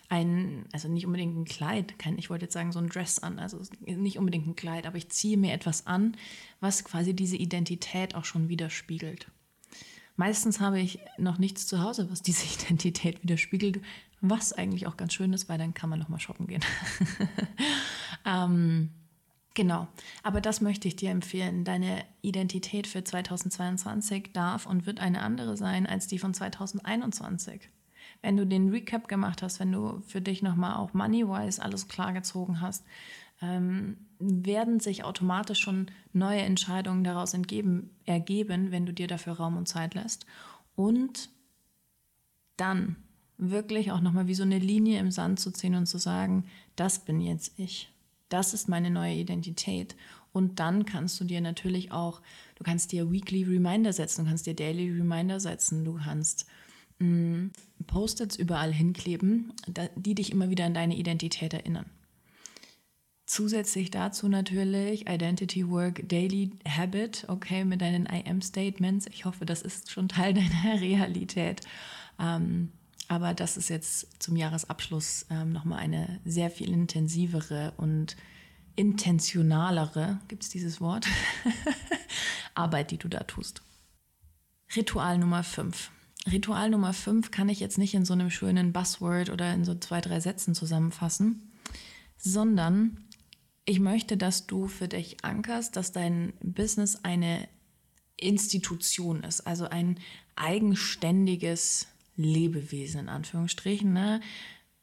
ein, 0.08 0.66
also 0.72 0.88
nicht 0.88 1.06
unbedingt 1.06 1.36
ein 1.36 1.44
Kleid, 1.44 1.98
kein, 1.98 2.18
ich 2.18 2.30
wollte 2.30 2.44
jetzt 2.44 2.52
sagen 2.52 2.72
so 2.72 2.78
ein 2.78 2.88
Dress 2.88 3.18
an, 3.18 3.38
also 3.38 3.60
nicht 3.80 4.18
unbedingt 4.18 4.46
ein 4.46 4.54
Kleid, 4.54 4.86
aber 4.86 4.96
ich 4.96 5.08
ziehe 5.08 5.36
mir 5.36 5.52
etwas 5.52 5.86
an, 5.86 6.16
was 6.60 6.84
quasi 6.84 7.14
diese 7.14 7.36
Identität 7.36 8.14
auch 8.14 8.24
schon 8.24 8.48
widerspiegelt. 8.48 9.26
Meistens 10.16 10.60
habe 10.60 10.80
ich 10.80 11.00
noch 11.18 11.38
nichts 11.38 11.66
zu 11.66 11.82
Hause, 11.82 12.10
was 12.10 12.22
diese 12.22 12.46
Identität 12.62 13.22
widerspiegelt, 13.22 13.80
was 14.20 14.52
eigentlich 14.52 14.86
auch 14.86 14.96
ganz 14.96 15.14
schön 15.14 15.32
ist, 15.32 15.48
weil 15.48 15.58
dann 15.58 15.74
kann 15.74 15.90
man 15.90 15.98
noch 15.98 16.08
mal 16.08 16.20
shoppen 16.20 16.46
gehen. 16.46 16.64
ähm, 18.24 18.90
genau, 19.54 19.88
aber 20.22 20.40
das 20.40 20.60
möchte 20.60 20.88
ich 20.88 20.96
dir 20.96 21.10
empfehlen. 21.10 21.64
Deine 21.64 22.04
Identität 22.22 22.86
für 22.86 23.04
2022 23.04 24.32
darf 24.32 24.66
und 24.66 24.86
wird 24.86 25.00
eine 25.00 25.20
andere 25.20 25.56
sein 25.56 25.86
als 25.86 26.06
die 26.06 26.18
von 26.18 26.32
2021 26.32 27.68
wenn 28.24 28.38
du 28.38 28.46
den 28.46 28.70
Recap 28.70 29.06
gemacht 29.06 29.42
hast, 29.42 29.60
wenn 29.60 29.70
du 29.70 30.00
für 30.06 30.22
dich 30.22 30.42
nochmal 30.42 30.76
auch 30.76 30.94
money-wise 30.94 31.62
alles 31.62 31.88
klargezogen 31.88 32.62
hast, 32.62 32.82
ähm, 33.44 33.96
werden 34.18 34.80
sich 34.80 35.04
automatisch 35.04 35.60
schon 35.60 35.90
neue 36.12 36.40
Entscheidungen 36.40 37.04
daraus 37.04 37.34
entgeben, 37.34 37.90
ergeben, 38.06 38.70
wenn 38.70 38.86
du 38.86 38.92
dir 38.92 39.06
dafür 39.06 39.34
Raum 39.34 39.56
und 39.56 39.68
Zeit 39.68 39.94
lässt. 39.94 40.26
Und 40.76 41.28
dann 42.56 42.96
wirklich 43.36 43.92
auch 43.92 44.00
nochmal 44.00 44.26
wie 44.26 44.34
so 44.34 44.44
eine 44.44 44.58
Linie 44.58 45.00
im 45.00 45.10
Sand 45.10 45.40
zu 45.40 45.50
ziehen 45.50 45.74
und 45.74 45.86
zu 45.86 45.98
sagen, 45.98 46.44
das 46.76 47.04
bin 47.04 47.20
jetzt 47.20 47.58
ich. 47.58 47.92
Das 48.28 48.54
ist 48.54 48.68
meine 48.68 48.90
neue 48.90 49.14
Identität. 49.14 49.96
Und 50.32 50.58
dann 50.58 50.84
kannst 50.84 51.20
du 51.20 51.24
dir 51.24 51.40
natürlich 51.40 51.92
auch, 51.92 52.22
du 52.56 52.64
kannst 52.64 52.92
dir 52.92 53.10
Weekly 53.10 53.44
Reminder 53.44 53.92
setzen, 53.92 54.24
du 54.24 54.28
kannst 54.30 54.46
dir 54.46 54.54
Daily 54.54 54.90
Reminder 54.90 55.38
setzen, 55.38 55.84
du 55.84 55.94
kannst 55.94 56.46
Mm, 56.98 57.48
Post-its 57.86 58.36
überall 58.36 58.72
hinkleben, 58.72 59.52
die 59.96 60.14
dich 60.14 60.32
immer 60.32 60.48
wieder 60.50 60.64
an 60.64 60.74
deine 60.74 60.96
Identität 60.96 61.52
erinnern. 61.52 61.86
Zusätzlich 63.26 63.90
dazu 63.90 64.28
natürlich 64.28 65.08
Identity 65.08 65.68
Work 65.68 66.08
Daily 66.08 66.52
Habit, 66.68 67.24
okay, 67.28 67.64
mit 67.64 67.80
deinen 67.80 68.06
I 68.06 68.22
am 68.28 68.42
Statements. 68.42 69.06
Ich 69.06 69.24
hoffe, 69.24 69.46
das 69.46 69.62
ist 69.62 69.90
schon 69.90 70.08
Teil 70.08 70.34
deiner 70.34 70.80
Realität. 70.80 71.62
Ähm, 72.18 72.72
aber 73.08 73.34
das 73.34 73.56
ist 73.56 73.68
jetzt 73.68 74.22
zum 74.22 74.36
Jahresabschluss 74.36 75.26
ähm, 75.30 75.52
nochmal 75.52 75.78
eine 75.78 76.20
sehr 76.24 76.50
viel 76.50 76.70
intensivere 76.70 77.72
und 77.76 78.16
intentionalere, 78.76 80.20
gibt 80.28 80.42
es 80.42 80.48
dieses 80.48 80.80
Wort, 80.80 81.06
Arbeit, 82.54 82.90
die 82.90 82.98
du 82.98 83.08
da 83.08 83.20
tust. 83.20 83.62
Ritual 84.74 85.18
Nummer 85.18 85.44
5. 85.44 85.90
Ritual 86.30 86.70
Nummer 86.70 86.92
5 86.92 87.30
kann 87.30 87.48
ich 87.48 87.60
jetzt 87.60 87.78
nicht 87.78 87.94
in 87.94 88.04
so 88.04 88.14
einem 88.14 88.30
schönen 88.30 88.72
Buzzword 88.72 89.30
oder 89.30 89.52
in 89.52 89.64
so 89.64 89.74
zwei, 89.74 90.00
drei 90.00 90.20
Sätzen 90.20 90.54
zusammenfassen, 90.54 91.52
sondern 92.16 93.03
ich 93.64 93.80
möchte, 93.80 94.16
dass 94.16 94.46
du 94.46 94.68
für 94.68 94.88
dich 94.88 95.24
ankerst, 95.24 95.76
dass 95.76 95.92
dein 95.92 96.32
Business 96.42 97.00
eine 97.02 97.48
Institution 98.16 99.24
ist, 99.24 99.46
also 99.46 99.68
ein 99.68 99.98
eigenständiges 100.36 101.86
Lebewesen 102.16 103.00
in 103.00 103.08
Anführungsstrichen. 103.08 103.92
Ne? 103.92 104.20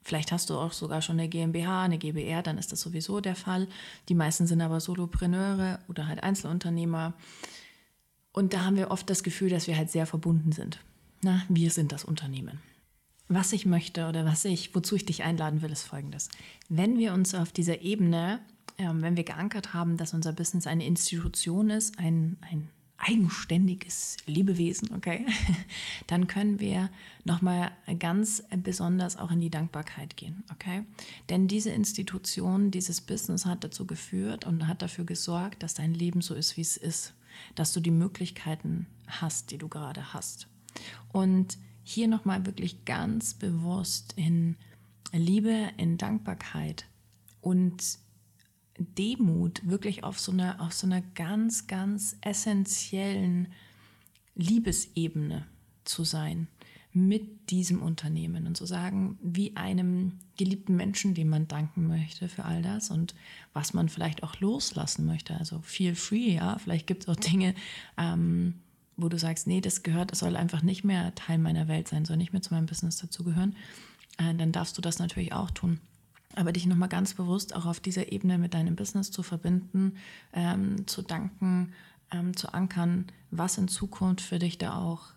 Vielleicht 0.02 0.32
hast 0.32 0.50
du 0.50 0.58
auch 0.58 0.72
sogar 0.72 1.00
schon 1.00 1.18
eine 1.18 1.28
GmbH, 1.28 1.82
eine 1.82 1.98
GbR, 1.98 2.42
dann 2.42 2.58
ist 2.58 2.72
das 2.72 2.80
sowieso 2.80 3.20
der 3.20 3.36
Fall. 3.36 3.68
Die 4.08 4.14
meisten 4.14 4.46
sind 4.46 4.60
aber 4.60 4.80
Solopreneure 4.80 5.78
oder 5.88 6.08
halt 6.08 6.22
Einzelunternehmer. 6.22 7.14
Und 8.32 8.52
da 8.52 8.64
haben 8.64 8.76
wir 8.76 8.90
oft 8.90 9.08
das 9.08 9.22
Gefühl, 9.22 9.50
dass 9.50 9.66
wir 9.66 9.76
halt 9.76 9.90
sehr 9.90 10.06
verbunden 10.06 10.52
sind. 10.52 10.80
Na, 11.22 11.42
wir 11.48 11.70
sind 11.70 11.92
das 11.92 12.04
Unternehmen. 12.04 12.60
Was 13.28 13.52
ich 13.52 13.64
möchte 13.64 14.08
oder 14.08 14.24
was 14.24 14.44
ich, 14.44 14.74
wozu 14.74 14.96
ich 14.96 15.06
dich 15.06 15.22
einladen 15.22 15.62
will, 15.62 15.70
ist 15.70 15.84
folgendes. 15.84 16.28
Wenn 16.68 16.98
wir 16.98 17.14
uns 17.14 17.34
auf 17.34 17.52
dieser 17.52 17.82
Ebene, 17.82 18.40
wenn 18.76 19.16
wir 19.16 19.24
geankert 19.24 19.74
haben, 19.74 19.96
dass 19.96 20.14
unser 20.14 20.32
Business 20.32 20.66
eine 20.66 20.86
Institution 20.86 21.70
ist, 21.70 21.98
ein, 21.98 22.36
ein 22.40 22.68
eigenständiges 23.02 24.16
Lebewesen, 24.26 24.94
okay, 24.94 25.26
dann 26.06 26.28
können 26.28 26.60
wir 26.60 26.88
nochmal 27.24 27.72
ganz 27.98 28.44
besonders 28.62 29.16
auch 29.16 29.32
in 29.32 29.40
die 29.40 29.50
Dankbarkeit 29.50 30.16
gehen, 30.16 30.44
okay? 30.52 30.84
Denn 31.28 31.48
diese 31.48 31.70
Institution, 31.70 32.70
dieses 32.70 33.00
Business 33.00 33.44
hat 33.44 33.64
dazu 33.64 33.86
geführt 33.86 34.46
und 34.46 34.68
hat 34.68 34.82
dafür 34.82 35.04
gesorgt, 35.04 35.62
dass 35.62 35.74
dein 35.74 35.94
Leben 35.94 36.20
so 36.20 36.34
ist, 36.34 36.56
wie 36.56 36.62
es 36.62 36.76
ist, 36.76 37.14
dass 37.56 37.72
du 37.72 37.80
die 37.80 37.90
Möglichkeiten 37.90 38.86
hast, 39.08 39.50
die 39.50 39.58
du 39.58 39.68
gerade 39.68 40.14
hast. 40.14 40.46
Und 41.12 41.58
hier 41.82 42.06
nochmal 42.06 42.46
wirklich 42.46 42.84
ganz 42.84 43.34
bewusst 43.34 44.12
in 44.16 44.56
Liebe, 45.12 45.70
in 45.76 45.98
Dankbarkeit 45.98 46.86
und 47.40 47.98
Demut 48.94 49.66
wirklich 49.68 50.04
auf 50.04 50.18
so 50.18 50.32
einer, 50.32 50.60
auf 50.60 50.72
so 50.72 50.86
einer 50.86 51.00
ganz, 51.14 51.66
ganz 51.66 52.16
essentiellen 52.20 53.48
Liebesebene 54.34 55.46
zu 55.84 56.04
sein 56.04 56.48
mit 56.94 57.50
diesem 57.50 57.82
Unternehmen 57.82 58.46
und 58.46 58.56
zu 58.56 58.66
sagen, 58.66 59.18
wie 59.22 59.56
einem 59.56 60.18
geliebten 60.36 60.76
Menschen, 60.76 61.14
dem 61.14 61.28
man 61.28 61.48
danken 61.48 61.86
möchte 61.86 62.28
für 62.28 62.44
all 62.44 62.60
das 62.60 62.90
und 62.90 63.14
was 63.54 63.72
man 63.72 63.88
vielleicht 63.88 64.22
auch 64.22 64.38
loslassen 64.40 65.06
möchte. 65.06 65.34
Also 65.36 65.60
feel 65.62 65.94
free, 65.94 66.34
ja. 66.34 66.58
Vielleicht 66.58 66.86
gibt 66.86 67.04
es 67.04 67.08
auch 67.08 67.16
Dinge, 67.16 67.54
ähm, 67.96 68.54
wo 68.96 69.08
du 69.08 69.18
sagst, 69.18 69.46
nee, 69.46 69.62
das 69.62 69.82
gehört, 69.82 70.12
das 70.12 70.18
soll 70.18 70.36
einfach 70.36 70.62
nicht 70.62 70.84
mehr 70.84 71.14
Teil 71.14 71.38
meiner 71.38 71.66
Welt 71.66 71.88
sein, 71.88 72.04
soll 72.04 72.18
nicht 72.18 72.34
mehr 72.34 72.42
zu 72.42 72.52
meinem 72.52 72.66
Business 72.66 72.98
dazugehören, 72.98 73.56
äh, 74.18 74.34
dann 74.34 74.52
darfst 74.52 74.76
du 74.76 74.82
das 74.82 74.98
natürlich 74.98 75.32
auch 75.32 75.50
tun. 75.50 75.80
Aber 76.34 76.52
dich 76.52 76.66
nochmal 76.66 76.88
ganz 76.88 77.14
bewusst 77.14 77.54
auch 77.54 77.66
auf 77.66 77.80
dieser 77.80 78.12
Ebene 78.12 78.38
mit 78.38 78.54
deinem 78.54 78.76
Business 78.76 79.10
zu 79.10 79.22
verbinden, 79.22 79.96
ähm, 80.32 80.86
zu 80.86 81.02
danken, 81.02 81.72
ähm, 82.10 82.36
zu 82.36 82.52
ankern, 82.52 83.06
was 83.30 83.58
in 83.58 83.68
Zukunft 83.68 84.22
für 84.22 84.38
dich 84.38 84.58
da 84.58 84.76
auch 84.76 85.12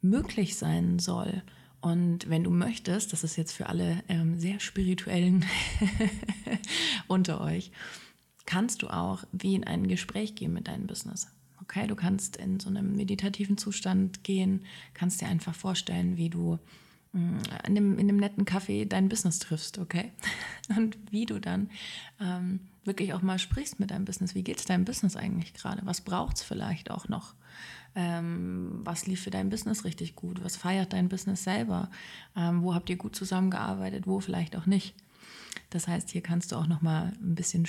möglich 0.00 0.56
sein 0.56 0.98
soll. 0.98 1.42
Und 1.80 2.28
wenn 2.28 2.44
du 2.44 2.50
möchtest, 2.50 3.12
das 3.12 3.24
ist 3.24 3.36
jetzt 3.36 3.52
für 3.52 3.68
alle 3.68 4.02
ähm, 4.08 4.38
sehr 4.38 4.60
spirituellen 4.60 5.44
unter 7.08 7.40
euch, 7.40 7.72
kannst 8.46 8.82
du 8.82 8.88
auch 8.88 9.24
wie 9.32 9.54
in 9.54 9.64
ein 9.64 9.88
Gespräch 9.88 10.34
gehen 10.34 10.52
mit 10.52 10.68
deinem 10.68 10.86
Business. 10.86 11.28
Okay, 11.60 11.86
du 11.86 11.96
kannst 11.96 12.36
in 12.36 12.60
so 12.60 12.68
einem 12.68 12.96
meditativen 12.96 13.56
Zustand 13.56 14.24
gehen, 14.24 14.64
kannst 14.94 15.20
dir 15.20 15.28
einfach 15.28 15.54
vorstellen, 15.54 16.16
wie 16.16 16.28
du 16.28 16.58
in 17.12 17.38
einem, 17.62 17.98
in 17.98 18.08
einem 18.08 18.16
netten 18.16 18.44
Kaffee 18.44 18.86
dein 18.86 19.08
Business 19.08 19.38
triffst, 19.38 19.78
okay? 19.78 20.12
Und 20.76 20.96
wie 21.10 21.26
du 21.26 21.40
dann 21.40 21.70
ähm, 22.20 22.60
wirklich 22.84 23.12
auch 23.12 23.22
mal 23.22 23.38
sprichst 23.38 23.80
mit 23.80 23.90
deinem 23.90 24.04
Business. 24.04 24.34
Wie 24.34 24.42
geht 24.42 24.58
es 24.58 24.64
deinem 24.64 24.84
Business 24.84 25.16
eigentlich 25.16 25.54
gerade? 25.54 25.82
Was 25.84 26.00
braucht 26.00 26.36
es 26.36 26.42
vielleicht 26.42 26.90
auch 26.90 27.08
noch? 27.08 27.34
Ähm, 27.94 28.80
was 28.84 29.06
lief 29.06 29.22
für 29.22 29.30
dein 29.30 29.50
Business 29.50 29.84
richtig 29.84 30.16
gut? 30.16 30.42
Was 30.42 30.56
feiert 30.56 30.94
dein 30.94 31.08
Business 31.08 31.44
selber? 31.44 31.90
Ähm, 32.34 32.62
wo 32.62 32.74
habt 32.74 32.88
ihr 32.88 32.96
gut 32.96 33.14
zusammengearbeitet? 33.14 34.06
Wo 34.06 34.20
vielleicht 34.20 34.56
auch 34.56 34.66
nicht? 34.66 34.94
Das 35.70 35.88
heißt, 35.88 36.10
hier 36.10 36.22
kannst 36.22 36.52
du 36.52 36.56
auch 36.56 36.66
noch 36.66 36.80
mal 36.80 37.12
ein 37.20 37.34
bisschen 37.34 37.66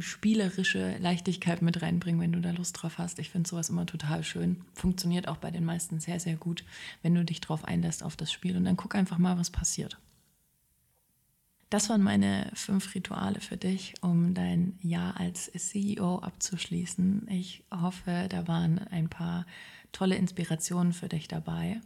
spielerische 0.00 0.96
Leichtigkeit 0.98 1.62
mit 1.62 1.82
reinbringen, 1.82 2.20
wenn 2.20 2.32
du 2.32 2.40
da 2.40 2.50
Lust 2.50 2.82
drauf 2.82 2.98
hast. 2.98 3.18
Ich 3.18 3.30
finde 3.30 3.48
sowas 3.48 3.70
immer 3.70 3.86
total 3.86 4.24
schön. 4.24 4.62
Funktioniert 4.74 5.28
auch 5.28 5.36
bei 5.36 5.50
den 5.50 5.64
meisten 5.64 6.00
sehr, 6.00 6.20
sehr 6.20 6.36
gut, 6.36 6.64
wenn 7.02 7.14
du 7.14 7.24
dich 7.24 7.40
drauf 7.40 7.64
einlässt 7.64 8.02
auf 8.02 8.16
das 8.16 8.32
Spiel. 8.32 8.56
Und 8.56 8.64
dann 8.64 8.76
guck 8.76 8.94
einfach 8.94 9.18
mal, 9.18 9.38
was 9.38 9.50
passiert. 9.50 9.98
Das 11.68 11.88
waren 11.88 12.02
meine 12.02 12.50
fünf 12.54 12.94
Rituale 12.94 13.40
für 13.40 13.56
dich, 13.56 13.94
um 14.00 14.34
dein 14.34 14.78
Jahr 14.82 15.18
als 15.18 15.50
CEO 15.52 16.20
abzuschließen. 16.20 17.26
Ich 17.28 17.64
hoffe, 17.72 18.26
da 18.28 18.46
waren 18.46 18.78
ein 18.78 19.08
paar 19.08 19.46
tolle 19.90 20.14
Inspirationen 20.14 20.92
für 20.92 21.08
dich 21.08 21.26
dabei. 21.26 21.80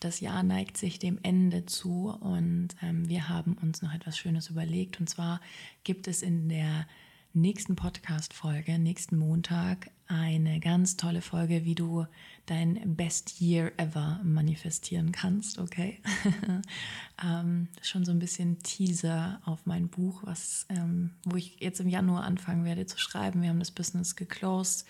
Das 0.00 0.20
Jahr 0.20 0.42
neigt 0.42 0.76
sich 0.76 0.98
dem 0.98 1.18
Ende 1.22 1.64
zu 1.64 2.10
und 2.20 2.68
ähm, 2.82 3.08
wir 3.08 3.30
haben 3.30 3.54
uns 3.54 3.80
noch 3.80 3.94
etwas 3.94 4.18
Schönes 4.18 4.50
überlegt. 4.50 5.00
Und 5.00 5.08
zwar 5.08 5.40
gibt 5.82 6.08
es 6.08 6.20
in 6.20 6.50
der 6.50 6.86
nächsten 7.36 7.76
Podcast-Folge, 7.76 8.78
nächsten 8.78 9.18
Montag, 9.18 9.90
eine 10.08 10.58
ganz 10.58 10.96
tolle 10.96 11.20
Folge, 11.20 11.66
wie 11.66 11.74
du 11.74 12.06
dein 12.46 12.96
Best 12.96 13.42
Year 13.42 13.72
Ever 13.76 14.20
manifestieren 14.24 15.12
kannst, 15.12 15.58
okay? 15.58 16.00
ähm, 17.22 17.68
schon 17.82 18.06
so 18.06 18.10
ein 18.10 18.20
bisschen 18.20 18.58
Teaser 18.60 19.42
auf 19.44 19.66
mein 19.66 19.88
Buch, 19.88 20.22
was, 20.24 20.64
ähm, 20.70 21.10
wo 21.24 21.36
ich 21.36 21.60
jetzt 21.60 21.78
im 21.80 21.90
Januar 21.90 22.24
anfangen 22.24 22.64
werde 22.64 22.86
zu 22.86 22.98
schreiben. 22.98 23.42
Wir 23.42 23.50
haben 23.50 23.58
das 23.58 23.70
Business 23.70 24.16
geclosed. 24.16 24.86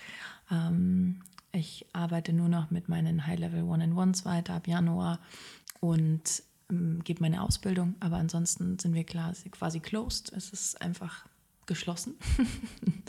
Ähm, 0.49 1.23
ich 1.51 1.85
arbeite 1.93 2.33
nur 2.33 2.49
noch 2.49 2.71
mit 2.71 2.89
meinen 2.89 3.27
High-Level 3.27 3.65
One-in-Ones 3.65 4.25
weiter 4.25 4.55
ab 4.55 4.69
Januar 4.69 5.19
und 5.81 6.45
ähm, 6.71 7.03
gebe 7.03 7.23
meine 7.23 7.43
Ausbildung, 7.43 7.97
aber 7.99 8.19
ansonsten 8.19 8.79
sind 8.79 8.95
wir 8.95 9.05
quasi 9.05 9.81
closed. 9.81 10.33
Es 10.33 10.51
ist 10.51 10.81
einfach 10.81 11.27
geschlossen. 11.67 12.15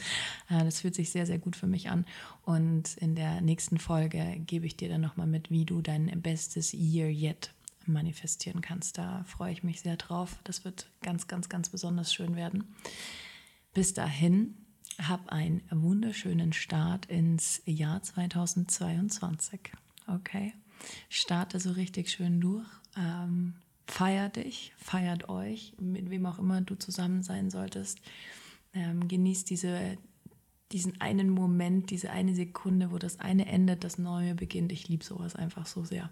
Äh, 0.50 0.64
das 0.64 0.80
fühlt 0.80 0.96
sich 0.96 1.10
sehr, 1.10 1.26
sehr 1.26 1.40
gut 1.40 1.58
für 1.58 1.68
mich 1.68 1.90
an. 1.90 2.06
Und 2.44 2.96
in 2.98 3.16
der 3.16 3.42
nächsten 3.42 3.80
Folge 3.80 4.38
gebe 4.46 4.66
ich 4.66 4.78
dir 4.78 4.88
dann 4.88 5.02
nochmal 5.02 5.28
mit, 5.28 5.52
wie 5.52 5.66
du 5.66 5.82
dein 5.82 6.06
bestes 6.22 6.72
Year 6.72 7.10
yet 7.10 7.54
manifestieren 7.86 8.62
kannst. 8.62 8.98
Da 8.98 9.26
freue 9.26 9.52
ich 9.52 9.64
mich 9.64 9.82
sehr 9.82 9.98
drauf. 9.98 10.40
Das 10.46 10.64
wird 10.64 10.90
ganz, 11.02 11.28
ganz, 11.28 11.50
ganz 11.50 11.68
besonders 11.68 12.14
schön 12.14 12.38
werden. 12.38 12.76
Bis 13.74 13.94
dahin, 13.94 14.56
hab 15.00 15.30
einen 15.30 15.62
wunderschönen 15.70 16.54
Start 16.54 17.06
ins 17.08 17.62
Jahr 17.66 18.02
2022. 18.02 19.60
Okay? 20.08 20.54
Starte 21.10 21.60
so 21.60 21.72
richtig 21.72 22.10
schön 22.10 22.40
durch. 22.40 22.68
Ähm, 22.96 23.56
feier 23.88 24.30
dich, 24.30 24.74
feiert 24.78 25.30
euch, 25.30 25.74
mit 25.80 26.10
wem 26.10 26.26
auch 26.26 26.40
immer 26.40 26.62
du 26.62 26.76
zusammen 26.76 27.24
sein 27.24 27.50
solltest. 27.50 28.00
Ähm, 28.74 29.08
genießt 29.08 29.50
diese, 29.50 29.98
diesen 30.72 31.00
einen 31.02 31.30
Moment, 31.30 31.90
diese 31.90 32.12
eine 32.12 32.36
Sekunde, 32.36 32.92
wo 32.92 32.98
das 32.98 33.20
eine 33.20 33.48
endet, 33.48 33.84
das 33.84 33.98
Neue 33.98 34.36
beginnt. 34.36 34.72
Ich 34.72 34.88
liebe 34.88 35.04
sowas 35.04 35.36
einfach 35.36 35.66
so 35.66 35.84
sehr. 35.84 36.10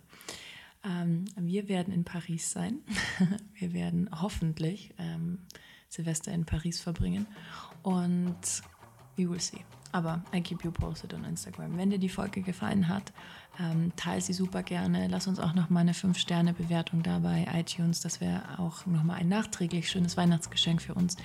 Ähm, 0.84 1.26
wir 1.36 1.68
werden 1.68 1.94
in 1.94 2.04
Paris 2.04 2.52
sein. 2.52 2.80
wir 3.56 3.74
werden 3.74 4.10
hoffentlich 4.22 4.94
ähm, 4.98 5.40
Silvester 5.90 6.32
in 6.32 6.46
Paris 6.46 6.82
verbringen. 6.82 7.28
Und 7.84 8.62
we 9.16 9.30
will 9.30 9.40
see. 9.40 9.64
Aber 9.92 10.22
I 10.34 10.42
keep 10.42 10.64
you 10.64 10.72
posted 10.72 11.14
on 11.14 11.24
Instagram. 11.24 11.78
Wenn 11.78 11.90
dir 11.90 12.00
die 12.00 12.10
Folge 12.10 12.42
gefallen 12.42 12.90
hat, 12.90 13.14
ähm, 13.60 13.94
teile 13.96 14.20
sie 14.20 14.34
super 14.34 14.62
gerne. 14.62 15.08
Lass 15.08 15.28
uns 15.28 15.40
auch 15.40 15.54
noch 15.54 15.70
mal 15.70 15.80
eine 15.80 15.94
5-Sterne-Bewertung 15.94 17.02
da 17.02 17.20
bei 17.20 17.48
iTunes. 17.54 18.02
Das 18.02 18.20
wäre 18.20 18.60
auch 18.60 18.86
noch 18.86 19.04
mal 19.04 19.14
ein 19.14 19.30
nachträglich 19.30 19.90
schönes 19.90 20.18
Weihnachtsgeschenk 20.18 20.82
für 20.82 20.96
uns. 20.96 21.16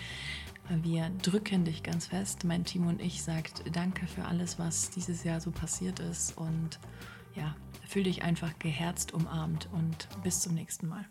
Wir 0.83 1.11
drücken 1.23 1.65
dich 1.65 1.83
ganz 1.83 2.07
fest. 2.07 2.45
Mein 2.45 2.65
Team 2.65 2.87
und 2.87 3.01
ich 3.01 3.23
sagt 3.23 3.65
Danke 3.75 4.07
für 4.07 4.25
alles, 4.25 4.59
was 4.59 4.91
dieses 4.91 5.25
Jahr 5.25 5.41
so 5.41 5.51
passiert 5.51 5.99
ist. 5.99 6.39
Und 6.39 6.79
ja, 7.35 7.57
fühl 7.89 8.05
dich 8.05 8.23
einfach 8.23 8.57
geherzt 8.61 9.13
umarmt 9.13 9.69
und 9.73 10.09
bis 10.23 10.41
zum 10.41 10.55
nächsten 10.55 10.87
Mal. 10.87 11.05